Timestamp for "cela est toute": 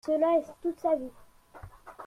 0.03-0.79